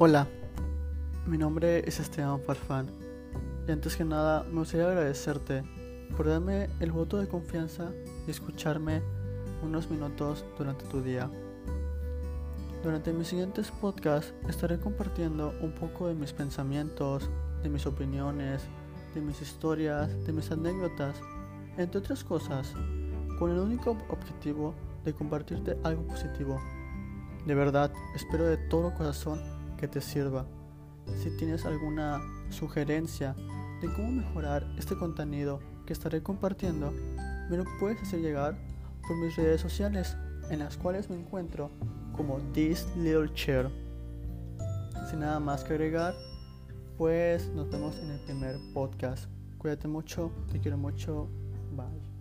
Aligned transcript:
Hola, 0.00 0.28
mi 1.26 1.36
nombre 1.36 1.80
es 1.80 1.98
Esteban 1.98 2.40
Farfán 2.42 2.86
y 3.66 3.72
antes 3.72 3.96
que 3.96 4.04
nada 4.04 4.44
me 4.44 4.60
gustaría 4.60 4.86
agradecerte 4.86 5.64
por 6.16 6.28
darme 6.28 6.68
el 6.78 6.92
voto 6.92 7.16
de 7.16 7.26
confianza 7.26 7.90
y 8.24 8.30
escucharme 8.30 9.02
unos 9.60 9.90
minutos 9.90 10.44
durante 10.56 10.84
tu 10.84 11.02
día. 11.02 11.28
Durante 12.84 13.12
mis 13.12 13.26
siguientes 13.26 13.72
podcasts 13.72 14.32
estaré 14.48 14.78
compartiendo 14.78 15.52
un 15.62 15.72
poco 15.72 16.06
de 16.06 16.14
mis 16.14 16.32
pensamientos, 16.32 17.28
de 17.64 17.68
mis 17.68 17.84
opiniones, 17.84 18.62
de 19.16 19.20
mis 19.20 19.42
historias, 19.42 20.10
de 20.24 20.32
mis 20.32 20.48
anécdotas, 20.52 21.16
entre 21.76 21.98
otras 21.98 22.22
cosas, 22.22 22.72
con 23.40 23.50
el 23.50 23.58
único 23.58 23.98
objetivo 24.10 24.76
de 25.04 25.12
compartirte 25.12 25.76
algo 25.82 26.06
positivo. 26.06 26.60
De 27.46 27.56
verdad, 27.56 27.92
espero 28.14 28.44
de 28.44 28.58
todo 28.58 28.94
corazón 28.94 29.57
que 29.78 29.88
te 29.88 30.02
sirva. 30.02 30.46
Si 31.22 31.34
tienes 31.38 31.64
alguna 31.64 32.20
sugerencia 32.50 33.34
de 33.80 33.90
cómo 33.94 34.10
mejorar 34.10 34.66
este 34.76 34.96
contenido 34.96 35.60
que 35.86 35.94
estaré 35.94 36.22
compartiendo, 36.22 36.92
me 37.48 37.56
lo 37.56 37.64
puedes 37.80 38.02
hacer 38.02 38.20
llegar 38.20 38.58
por 39.06 39.16
mis 39.16 39.34
redes 39.36 39.60
sociales, 39.60 40.16
en 40.50 40.58
las 40.58 40.76
cuales 40.76 41.08
me 41.08 41.16
encuentro 41.16 41.70
como 42.14 42.38
This 42.52 42.86
Little 42.96 43.32
Chair. 43.32 43.70
Sin 45.08 45.20
nada 45.20 45.40
más 45.40 45.64
que 45.64 45.72
agregar, 45.72 46.14
pues 46.98 47.48
nos 47.54 47.70
vemos 47.70 47.96
en 47.98 48.10
el 48.10 48.20
primer 48.20 48.56
podcast. 48.74 49.30
Cuídate 49.56 49.88
mucho, 49.88 50.30
te 50.52 50.60
quiero 50.60 50.76
mucho, 50.76 51.28
bye. 51.74 52.17